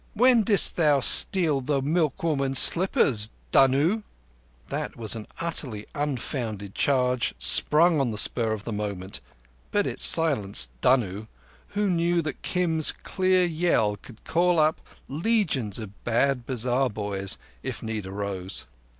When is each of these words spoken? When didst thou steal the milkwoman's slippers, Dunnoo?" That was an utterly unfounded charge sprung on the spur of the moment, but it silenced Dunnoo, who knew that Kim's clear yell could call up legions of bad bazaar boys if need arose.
When 0.15 0.41
didst 0.41 0.77
thou 0.77 0.99
steal 1.01 1.61
the 1.61 1.79
milkwoman's 1.79 2.57
slippers, 2.57 3.29
Dunnoo?" 3.51 4.01
That 4.69 4.95
was 4.95 5.15
an 5.15 5.27
utterly 5.39 5.85
unfounded 5.93 6.73
charge 6.73 7.35
sprung 7.37 7.99
on 7.99 8.09
the 8.09 8.17
spur 8.17 8.51
of 8.51 8.63
the 8.63 8.71
moment, 8.73 9.21
but 9.69 9.85
it 9.85 9.99
silenced 9.99 10.71
Dunnoo, 10.81 11.27
who 11.77 11.87
knew 11.87 12.23
that 12.23 12.41
Kim's 12.41 12.91
clear 12.91 13.45
yell 13.45 13.95
could 13.95 14.23
call 14.25 14.57
up 14.57 14.81
legions 15.07 15.77
of 15.77 16.03
bad 16.03 16.47
bazaar 16.47 16.89
boys 16.89 17.37
if 17.61 17.83
need 17.83 18.07
arose. 18.07 18.65